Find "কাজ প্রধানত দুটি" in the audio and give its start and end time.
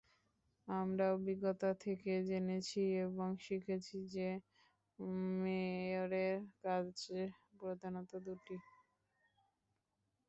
6.63-8.55